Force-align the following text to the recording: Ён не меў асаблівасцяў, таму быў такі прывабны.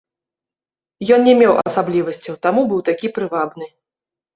Ён 1.19 1.29
не 1.29 1.35
меў 1.43 1.53
асаблівасцяў, 1.67 2.33
таму 2.49 2.61
быў 2.75 2.87
такі 2.93 3.07
прывабны. 3.17 3.75